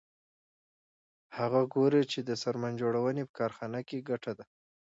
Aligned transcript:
هغه 1.37 1.61
ګوري 1.73 2.03
چې 2.11 2.19
د 2.27 2.29
څرمن 2.41 2.73
جوړونې 2.81 3.23
په 3.25 3.33
کارخانه 3.39 3.79
کې 3.87 4.05
ګټه 4.09 4.31
ده 4.39 4.43